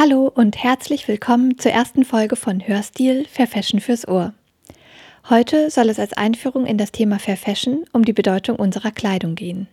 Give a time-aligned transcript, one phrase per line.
[0.00, 4.32] Hallo und herzlich willkommen zur ersten Folge von Hörstil Fair Fashion fürs Ohr.
[5.28, 9.34] Heute soll es als Einführung in das Thema Fair Fashion um die Bedeutung unserer Kleidung
[9.34, 9.66] gehen.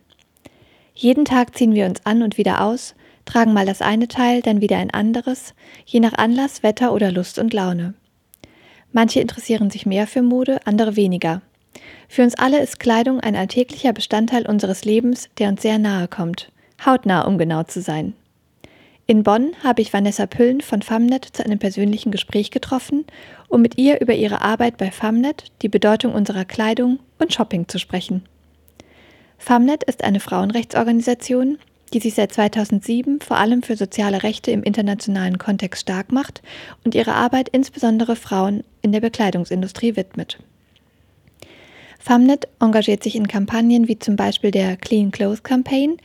[0.94, 4.60] Jeden Tag ziehen wir uns an und wieder aus, tragen mal das eine Teil, dann
[4.60, 5.54] wieder ein anderes,
[5.84, 7.94] je nach Anlass, Wetter oder Lust und Laune.
[8.90, 11.40] Manche interessieren sich mehr für Mode, andere weniger.
[12.08, 16.50] Für uns alle ist Kleidung ein alltäglicher Bestandteil unseres Lebens, der uns sehr nahe kommt.
[16.84, 18.14] Hautnah, um genau zu sein.
[19.08, 23.04] In Bonn habe ich Vanessa Püllen von Famnet zu einem persönlichen Gespräch getroffen,
[23.48, 27.78] um mit ihr über ihre Arbeit bei Famnet, die Bedeutung unserer Kleidung und Shopping zu
[27.78, 28.24] sprechen.
[29.38, 31.58] Famnet ist eine Frauenrechtsorganisation,
[31.92, 36.42] die sich seit 2007 vor allem für soziale Rechte im internationalen Kontext stark macht
[36.84, 40.38] und ihre Arbeit insbesondere Frauen in der Bekleidungsindustrie widmet.
[42.00, 45.96] Famnet engagiert sich in Kampagnen wie zum Beispiel der Clean Clothes Campaign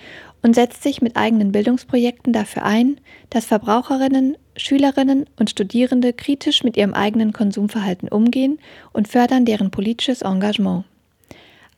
[0.41, 6.77] und setzt sich mit eigenen Bildungsprojekten dafür ein, dass Verbraucherinnen, Schülerinnen und Studierende kritisch mit
[6.77, 8.59] ihrem eigenen Konsumverhalten umgehen
[8.93, 10.85] und fördern deren politisches Engagement.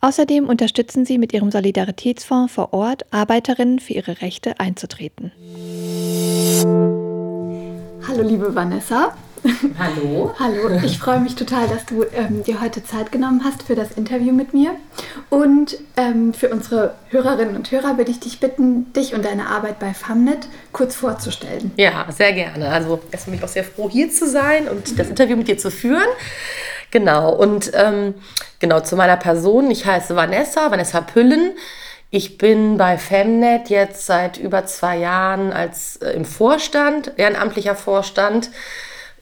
[0.02, 5.32] Außerdem unterstützen sie mit ihrem Solidaritätsfonds vor Ort Arbeiterinnen für ihre Rechte einzutreten.
[8.06, 9.16] Hallo liebe Vanessa.
[9.80, 10.34] Hallo.
[10.40, 13.92] Hallo, ich freue mich total, dass du ähm, dir heute Zeit genommen hast für das
[13.92, 14.76] Interview mit mir.
[15.30, 19.80] Und ähm, für unsere Hörerinnen und Hörer würde ich dich bitten, dich und deine Arbeit
[19.80, 21.72] bei FAMNet kurz vorzustellen.
[21.76, 22.70] Ja, sehr gerne.
[22.70, 25.58] Also erstmal bin ich auch sehr froh, hier zu sein und das Interview mit dir
[25.58, 26.08] zu führen.
[26.92, 28.14] Genau, und ähm,
[28.60, 29.70] genau zu meiner Person.
[29.72, 31.52] Ich heiße Vanessa, Vanessa Püllen.
[32.12, 38.52] Ich bin bei Femnet jetzt seit über zwei Jahren als äh, im Vorstand, ehrenamtlicher Vorstand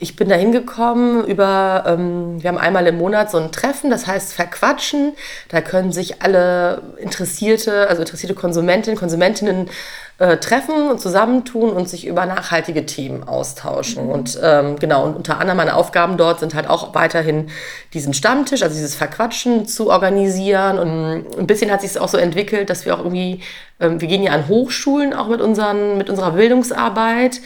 [0.02, 4.08] ich bin da hingekommen über, ähm, wir haben einmal im Monat so ein Treffen, das
[4.08, 5.13] heißt Verquatschen.
[5.49, 9.69] Da können sich alle interessierte, also interessierte Konsumentinnen, Konsumentinnen
[10.17, 14.05] äh, treffen und zusammentun und sich über nachhaltige Themen austauschen.
[14.05, 14.11] Mhm.
[14.11, 17.52] Und ähm, genau, und unter anderem meine Aufgaben dort sind halt auch weiterhin
[17.93, 20.80] diesen Stammtisch, also dieses Verquatschen zu organisieren.
[20.80, 23.42] Und ein bisschen hat sich es auch so entwickelt, dass wir auch irgendwie,
[23.80, 27.39] ähm, wir gehen ja an Hochschulen auch mit, unseren, mit unserer Bildungsarbeit.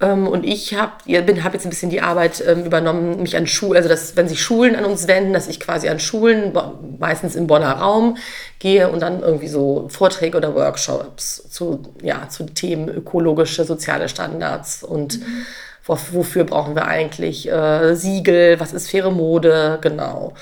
[0.00, 3.76] Ähm, und ich habe hab jetzt ein bisschen die Arbeit ähm, übernommen, mich an Schulen,
[3.76, 6.52] also dass, wenn sich Schulen an uns wenden, dass ich quasi an Schulen,
[6.98, 8.16] meistens im Bonner Raum,
[8.58, 14.82] gehe und dann irgendwie so Vorträge oder Workshops zu, ja, zu Themen ökologische, soziale Standards
[14.82, 15.46] und mhm.
[15.86, 20.34] wofür brauchen wir eigentlich äh, Siegel, was ist faire Mode, genau,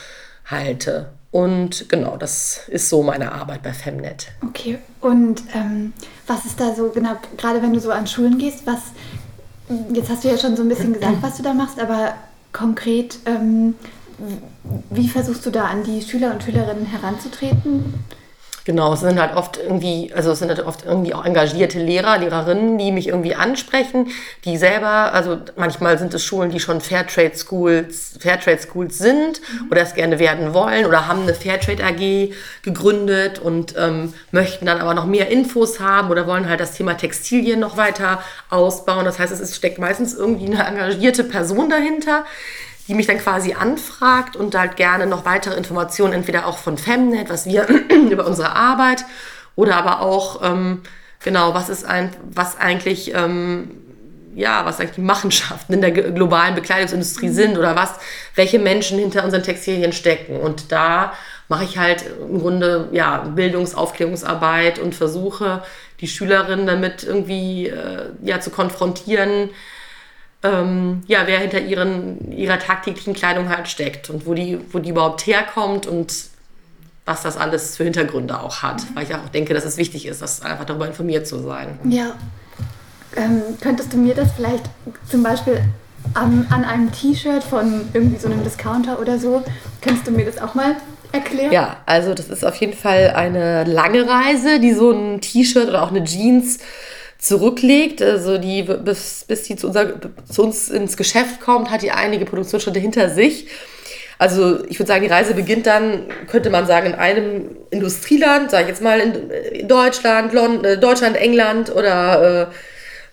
[0.47, 1.11] halte.
[1.31, 4.29] Und genau, das ist so meine Arbeit bei Femnet.
[4.47, 5.95] Okay, und ähm,
[6.27, 8.81] was ist da so, genau, gerade wenn du so an Schulen gehst, was
[9.93, 12.15] Jetzt hast du ja schon so ein bisschen gesagt, was du da machst, aber
[12.53, 13.75] konkret, ähm,
[14.91, 17.95] wie versuchst du da an die Schüler und Schülerinnen heranzutreten?
[18.65, 22.19] Genau, es sind halt oft irgendwie, also es sind halt oft irgendwie auch engagierte Lehrer,
[22.19, 24.09] Lehrerinnen, die mich irgendwie ansprechen,
[24.45, 29.41] die selber, also manchmal sind es Schulen, die schon Fairtrade Schools, Fairtrade Schools sind
[29.71, 34.81] oder es gerne werden wollen oder haben eine Fairtrade AG gegründet und ähm, möchten dann
[34.81, 39.05] aber noch mehr Infos haben oder wollen halt das Thema Textilien noch weiter ausbauen.
[39.05, 42.25] Das heißt, es ist, steckt meistens irgendwie eine engagierte Person dahinter,
[42.89, 47.31] die mich dann quasi anfragt und halt gerne noch weitere Informationen, entweder auch von Femnet,
[47.31, 47.67] was wir
[48.11, 49.05] über unsere Arbeit
[49.55, 50.83] oder aber auch, ähm,
[51.23, 53.71] genau, was ist ein, was eigentlich, ähm,
[54.35, 57.35] ja, was eigentlich die Machenschaften in der globalen Bekleidungsindustrie mhm.
[57.35, 57.95] sind oder was,
[58.35, 60.41] welche Menschen hinter unseren Textilien stecken.
[60.41, 61.13] Und da
[61.49, 65.63] mache ich halt im Grunde, ja, Bildungs-, Aufklärungsarbeit und versuche,
[66.01, 69.51] die Schülerinnen damit irgendwie, äh, ja, zu konfrontieren,
[70.43, 74.91] ähm, ja, wer hinter ihren, ihrer tagtäglichen Kleidung halt steckt und wo die, wo die
[74.91, 76.13] überhaupt herkommt und
[77.05, 78.83] was das alles für Hintergründe auch hat.
[78.83, 78.95] Mhm.
[78.95, 81.79] Weil ich auch denke, dass es wichtig ist, dass einfach darüber informiert zu sein.
[81.85, 82.15] Ja.
[83.17, 84.65] Ähm, könntest du mir das vielleicht
[85.09, 85.61] zum Beispiel
[86.15, 89.43] an, an einem T-Shirt von irgendwie so einem Discounter oder so,
[89.81, 90.77] könntest du mir das auch mal
[91.13, 91.53] erklären?
[91.53, 95.83] Ja, also das ist auf jeden Fall eine lange Reise, die so ein T-Shirt oder
[95.83, 96.59] auch eine Jeans
[97.23, 99.93] zurücklegt, also die bis, bis die zu, unser,
[100.29, 103.47] zu uns ins Geschäft kommt, hat die einige Produktionsschritte hinter sich.
[104.19, 108.65] Also ich würde sagen, die Reise beginnt dann, könnte man sagen, in einem Industrieland, sage
[108.65, 112.55] ich jetzt mal in Deutschland, London, äh, Deutschland, England oder äh,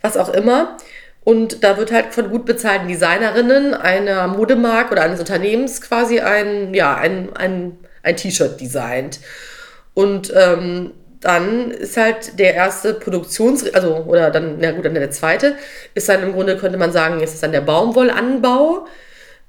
[0.01, 0.77] was auch immer.
[1.23, 6.73] Und da wird halt von gut bezahlten Designerinnen einer Modemarke oder eines Unternehmens quasi ein,
[6.73, 9.19] ja, ein, ein, ein T-Shirt designt.
[9.93, 15.11] Und ähm, dann ist halt der erste Produktions-, also, oder dann, na gut, dann der
[15.11, 15.55] zweite,
[15.93, 18.85] ist dann im Grunde, könnte man sagen, ist dann der Baumwollanbau.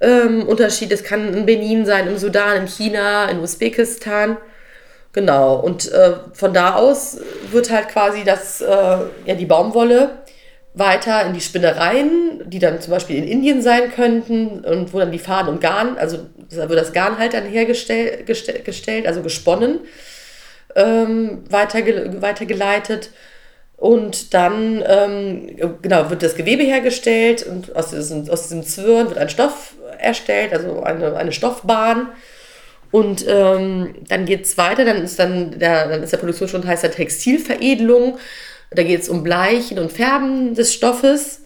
[0.00, 4.38] Ähm, Unterschied, es kann in Benin sein, im Sudan, in China, in Usbekistan.
[5.12, 7.18] Genau, und äh, von da aus
[7.50, 10.20] wird halt quasi das, äh, ja, die Baumwolle
[10.72, 15.10] weiter in die Spinnereien, die dann zum Beispiel in Indien sein könnten und wo dann
[15.10, 16.18] die Faden und Garn, also
[16.48, 19.80] da wird das Garn halt dann hergestellt, gestellt, also gesponnen,
[20.76, 23.10] ähm, weiterge weitergeleitet.
[23.76, 29.18] Und dann ähm, genau, wird das Gewebe hergestellt und aus diesem, aus diesem Zwirn wird
[29.18, 32.08] ein Stoff erstellt, also eine, eine Stoffbahn.
[32.90, 36.82] Und ähm, dann geht es weiter, dann ist dann der, dann ist der Produktionsschritt heißt
[36.82, 38.18] der Textilveredelung.
[38.70, 41.39] Da geht es um Bleichen und Färben des Stoffes.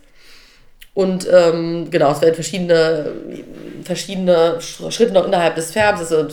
[0.95, 3.13] Und ähm, genau, es werden verschiedene,
[3.83, 6.29] verschiedene Schritte noch innerhalb des Färbens, also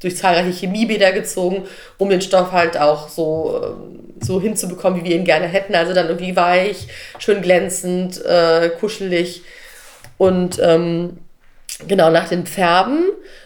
[0.00, 1.64] durch zahlreiche Chemiebäder gezogen,
[1.96, 5.76] um den Stoff halt auch so, ähm, so hinzubekommen, wie wir ihn gerne hätten.
[5.76, 6.88] Also dann irgendwie weich,
[7.20, 9.42] schön glänzend, äh, kuschelig.
[10.18, 11.18] Und ähm,
[11.86, 13.04] genau nach dem Färben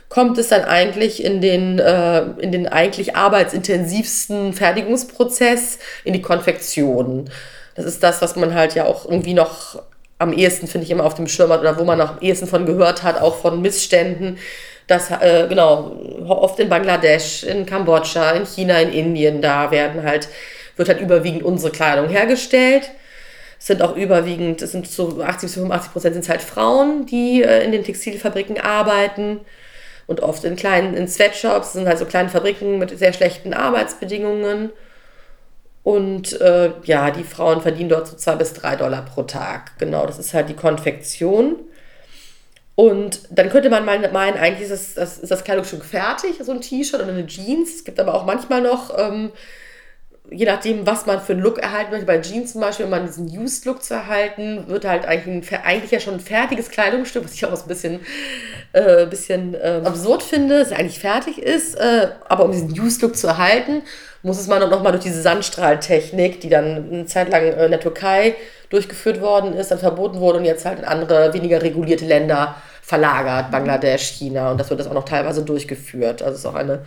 [0.08, 7.28] kommt es dann eigentlich in den, äh, in den eigentlich arbeitsintensivsten Fertigungsprozess, in die Konfektion.
[7.75, 9.82] Das ist das, was man halt ja auch irgendwie noch
[10.19, 12.66] am ehesten, finde ich, immer auf dem Schirm hat oder wo man am ehesten von
[12.66, 14.38] gehört hat, auch von Missständen.
[14.87, 15.96] Das, äh, genau,
[16.28, 20.28] oft in Bangladesch, in Kambodscha, in China, in Indien, da werden halt,
[20.76, 22.90] wird halt überwiegend unsere Kleidung hergestellt
[23.64, 27.64] sind auch überwiegend, es sind so 80 bis 85 Prozent sind halt Frauen, die äh,
[27.64, 29.40] in den Textilfabriken arbeiten
[30.06, 34.70] und oft in kleinen, in Sweatshops, sind halt so kleine Fabriken mit sehr schlechten Arbeitsbedingungen.
[35.84, 39.78] Und äh, ja, die Frauen verdienen dort so zwei bis drei Dollar pro Tag.
[39.78, 41.56] Genau, das ist halt die Konfektion.
[42.75, 46.52] Und dann könnte man mal meinen, eigentlich ist das, das, ist das Kleidungsstück fertig, so
[46.52, 47.76] ein T-Shirt oder eine Jeans.
[47.76, 49.31] Es gibt aber auch manchmal noch ähm,
[50.30, 53.06] je nachdem, was man für einen Look erhalten möchte, bei Jeans zum Beispiel, um man
[53.06, 57.34] diesen Used-Look zu erhalten, wird halt eigentlich, ein, eigentlich ja schon ein fertiges Kleidungsstück, was
[57.34, 58.00] ich auch ein bisschen,
[58.72, 63.16] äh, bisschen äh, absurd finde, dass es eigentlich fertig ist, äh, aber um diesen Used-Look
[63.16, 63.82] zu erhalten,
[64.22, 67.80] muss es man noch mal durch diese Sandstrahltechnik, die dann eine Zeit lang in der
[67.80, 68.34] Türkei
[68.70, 73.50] durchgeführt worden ist, dann verboten wurde und jetzt halt in andere, weniger regulierte Länder verlagert,
[73.50, 74.50] Bangladesch, China.
[74.50, 76.22] Und das wird das auch noch teilweise durchgeführt.
[76.22, 76.80] Also es ist auch eine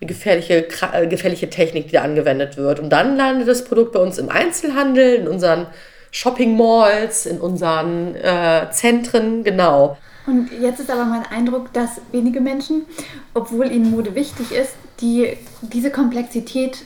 [0.00, 2.80] eine gefährliche, äh, gefährliche Technik, die da angewendet wird.
[2.80, 5.66] Und dann landet das Produkt bei uns im Einzelhandel, in unseren
[6.10, 9.96] Shopping Malls, in unseren äh, Zentren, genau.
[10.26, 12.86] Und jetzt ist aber mein Eindruck, dass wenige Menschen,
[13.32, 16.78] obwohl ihnen Mode wichtig ist, die diese Komplexität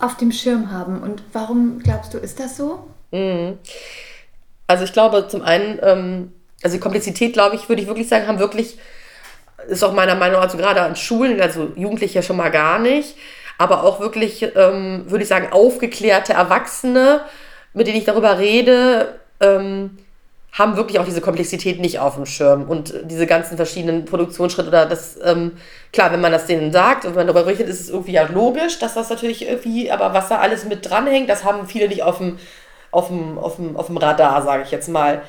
[0.00, 1.00] auf dem Schirm haben.
[1.02, 2.80] Und warum glaubst du, ist das so?
[3.12, 3.58] Mhm.
[4.66, 6.32] Also ich glaube zum einen, ähm,
[6.62, 8.78] also die Komplexität, glaube ich, würde ich wirklich sagen, haben wirklich
[9.68, 13.16] ist auch meiner Meinung nach, also gerade an Schulen, also Jugendliche schon mal gar nicht,
[13.58, 17.20] aber auch wirklich, ähm, würde ich sagen, aufgeklärte Erwachsene,
[17.74, 19.98] mit denen ich darüber rede, ähm,
[20.52, 24.86] haben wirklich auch diese Komplexität nicht auf dem Schirm und diese ganzen verschiedenen Produktionsschritte oder
[24.86, 25.52] das, ähm,
[25.92, 28.22] klar, wenn man das denen sagt und wenn man darüber berichtet, ist es irgendwie ja
[28.24, 32.02] logisch, dass das natürlich irgendwie, aber was da alles mit dranhängt, das haben viele nicht
[32.02, 32.38] auf dem,
[32.90, 35.22] auf dem, auf dem, auf dem Radar, sage ich jetzt mal.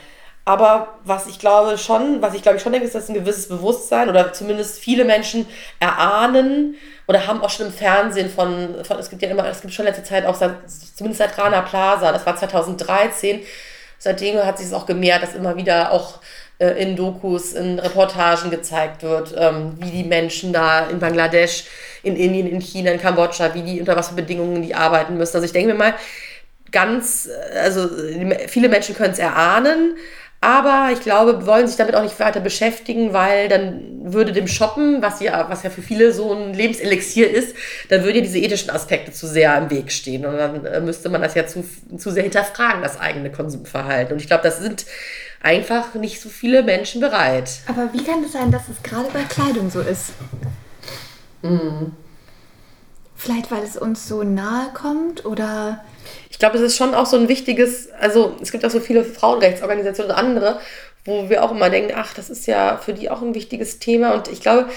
[0.49, 3.47] Aber was ich glaube schon, was ich glaube ich schon denke, ist, dass ein gewisses
[3.47, 5.45] Bewusstsein oder zumindest viele Menschen
[5.79, 6.75] erahnen
[7.05, 9.85] oder haben auch schon im Fernsehen von, von es gibt ja immer, es gibt schon
[9.85, 10.55] letzte Zeit auch, seit,
[10.95, 13.41] zumindest seit Rana Plaza, das war 2013,
[13.99, 16.15] seitdem hat sich es auch gemehrt, dass immer wieder auch
[16.57, 21.65] äh, in Dokus, in Reportagen gezeigt wird, ähm, wie die Menschen da in Bangladesch,
[22.01, 25.35] in Indien, in China, in Kambodscha, wie die, unter was für Bedingungen die arbeiten müssen.
[25.35, 25.93] Also ich denke mir mal,
[26.71, 27.87] ganz, also
[28.47, 29.95] viele Menschen können es erahnen,
[30.41, 35.01] aber ich glaube, wollen sich damit auch nicht weiter beschäftigen, weil dann würde dem Shoppen,
[35.01, 37.55] was ja, was ja für viele so ein Lebenselixier ist,
[37.89, 40.25] dann würden ja diese ethischen Aspekte zu sehr im Weg stehen.
[40.25, 41.65] Und dann äh, müsste man das ja zu,
[41.97, 44.13] zu sehr hinterfragen, das eigene Konsumverhalten.
[44.13, 44.85] Und ich glaube, das sind
[45.41, 47.59] einfach nicht so viele Menschen bereit.
[47.67, 50.11] Aber wie kann es sein, dass es gerade bei Kleidung so ist?
[51.41, 51.93] Mhm.
[53.15, 55.83] Vielleicht, weil es uns so nahe kommt oder
[56.29, 59.03] ich glaube, es ist schon auch so ein wichtiges, also es gibt auch so viele
[59.03, 60.59] Frauenrechtsorganisationen und andere,
[61.05, 64.13] wo wir auch immer denken, ach, das ist ja für die auch ein wichtiges Thema.
[64.13, 64.69] Und ich glaube,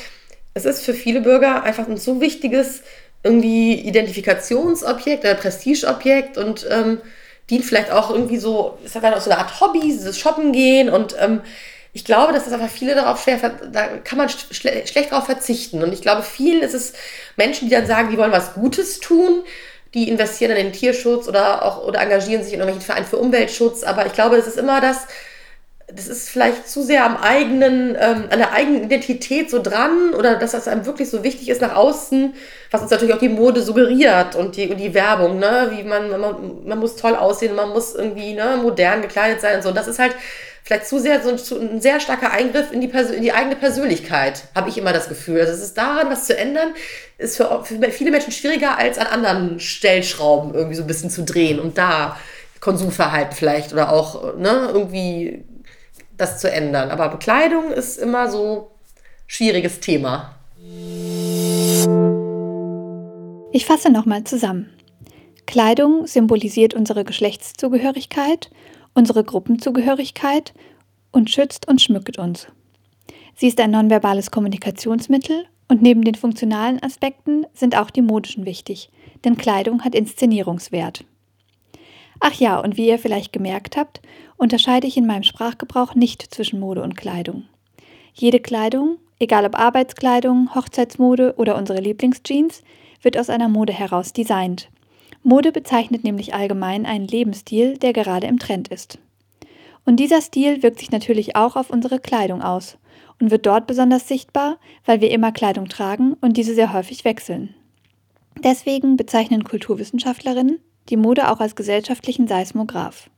[0.54, 2.82] es ist für viele Bürger einfach ein so wichtiges
[3.22, 7.00] irgendwie Identifikationsobjekt oder Prestigeobjekt und ähm,
[7.50, 10.88] dient vielleicht auch irgendwie so, ist halt auch so eine Art Hobby, dieses Shoppen gehen
[10.88, 11.40] und ähm,
[11.94, 13.38] ich glaube, dass das einfach viele darauf schwer,
[13.70, 15.82] da kann man schle schlecht darauf verzichten.
[15.82, 16.94] Und ich glaube, vielen ist es
[17.36, 19.42] Menschen, die dann sagen, die wollen was Gutes tun,
[19.94, 23.82] die investieren in den Tierschutz oder auch oder engagieren sich in irgendwelchen Vereinen für Umweltschutz.
[23.82, 25.06] Aber ich glaube, es ist immer das,
[25.94, 30.37] das ist vielleicht zu sehr am eigenen, ähm, an der eigenen Identität so dran oder
[30.37, 32.34] dass das einem wirklich so wichtig ist nach außen,
[32.70, 35.72] was uns natürlich auch die Mode suggeriert und die, und die Werbung, ne?
[35.75, 39.62] Wie man, man, man muss toll aussehen, man muss irgendwie ne, modern gekleidet sein und
[39.62, 39.68] so.
[39.68, 40.14] Und das ist halt
[40.64, 44.45] vielleicht zu sehr so ein, ein sehr starker Eingriff in die, in die eigene Persönlichkeit,
[44.54, 45.40] habe ich immer das Gefühl.
[45.40, 46.75] Also es ist daran, was zu ändern,
[47.19, 51.25] ist für, für viele Menschen schwieriger als an anderen Stellschrauben irgendwie so ein bisschen zu
[51.25, 52.16] drehen und da
[52.61, 55.45] Konsumverhalten vielleicht oder auch ne, irgendwie
[56.16, 56.90] das zu ändern.
[56.90, 58.71] Aber Bekleidung ist immer so
[59.26, 60.37] schwieriges Thema.
[63.50, 64.71] Ich fasse nochmal zusammen.
[65.47, 68.50] Kleidung symbolisiert unsere Geschlechtszugehörigkeit,
[68.94, 70.54] unsere Gruppenzugehörigkeit
[71.11, 72.49] und schützt und schmückt uns.
[73.34, 78.90] Sie ist ein nonverbales Kommunikationsmittel und neben den funktionalen Aspekten sind auch die modischen wichtig,
[79.25, 81.04] denn Kleidung hat Inszenierungswert.
[82.20, 84.00] Ach ja, und wie ihr vielleicht gemerkt habt,
[84.37, 87.44] unterscheide ich in meinem Sprachgebrauch nicht zwischen Mode und Kleidung.
[88.14, 92.62] Jede Kleidung, egal ob Arbeitskleidung, Hochzeitsmode oder unsere Lieblingsjeans,
[93.00, 94.68] wird aus einer Mode heraus designt.
[95.23, 98.99] Mode bezeichnet nämlich allgemein einen Lebensstil, der gerade im Trend ist.
[99.85, 102.79] Und dieser Stil wirkt sich natürlich auch auf unsere Kleidung aus
[103.21, 107.55] und wird dort besonders sichtbar, weil wir immer Kleidung tragen und diese sehr häufig wechseln.
[108.43, 113.09] Deswegen bezeichnen Kulturwissenschaftlerinnen die Mode auch als gesellschaftlichen Seismograph.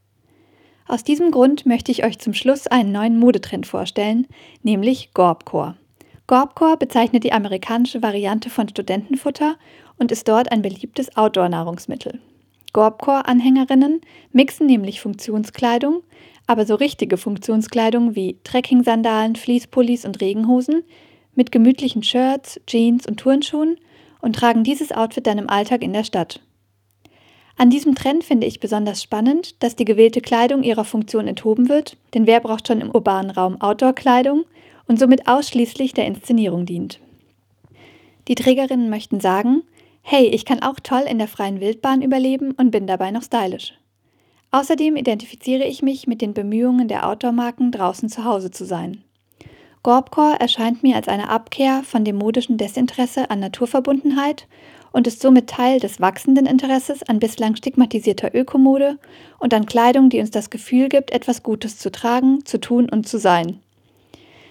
[0.86, 4.26] Aus diesem Grund möchte ich euch zum Schluss einen neuen Modetrend vorstellen,
[4.62, 5.76] nämlich Gorbcore.
[6.26, 9.56] Gorbcore bezeichnet die amerikanische Variante von Studentenfutter
[9.98, 12.18] und ist dort ein beliebtes Outdoor-Nahrungsmittel.
[12.72, 14.00] Gorbcore-Anhängerinnen
[14.32, 16.02] mixen nämlich Funktionskleidung,
[16.46, 20.82] aber so richtige Funktionskleidung wie Trekking-Sandalen, Fließpullis und Regenhosen
[21.34, 23.76] mit gemütlichen Shirts, Jeans und Turnschuhen
[24.20, 26.40] und tragen dieses Outfit dann im Alltag in der Stadt.
[27.56, 31.96] An diesem Trend finde ich besonders spannend, dass die gewählte Kleidung ihrer Funktion enthoben wird,
[32.14, 34.44] denn wer braucht schon im urbanen Raum Outdoor-Kleidung
[34.86, 37.00] und somit ausschließlich der Inszenierung dient.
[38.28, 39.62] Die Trägerinnen möchten sagen,
[40.02, 43.74] hey, ich kann auch toll in der freien Wildbahn überleben und bin dabei noch stylisch.
[44.50, 49.02] Außerdem identifiziere ich mich mit den Bemühungen der Outdoor-Marken, draußen zu Hause zu sein.
[49.82, 54.46] Gorbcore erscheint mir als eine Abkehr von dem modischen Desinteresse an Naturverbundenheit
[54.92, 58.98] und ist somit Teil des wachsenden Interesses an bislang stigmatisierter Ökomode
[59.40, 63.08] und an Kleidung, die uns das Gefühl gibt, etwas Gutes zu tragen, zu tun und
[63.08, 63.58] zu sein.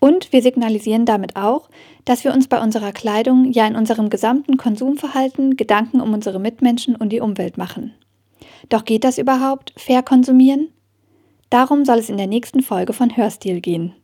[0.03, 1.69] Und wir signalisieren damit auch,
[2.03, 6.97] dass wir uns bei unserer Kleidung ja in unserem gesamten Konsumverhalten Gedanken um unsere Mitmenschen
[6.97, 7.93] und die Umwelt machen.
[8.67, 10.67] Doch geht das überhaupt, fair konsumieren?
[11.49, 13.95] Darum soll es in der nächsten Folge von Hörstil gehen.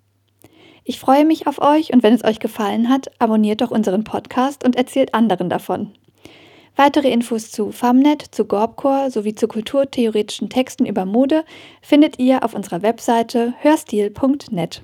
[0.86, 4.63] Ich freue mich auf euch und wenn es euch gefallen hat, abonniert doch unseren Podcast
[4.63, 5.91] und erzählt anderen davon.
[6.77, 11.44] Weitere Infos zu FAMNET, zu Gorbcore sowie zu kulturtheoretischen Texten über Mode
[11.82, 14.84] findet ihr auf unserer Webseite hörstil.net.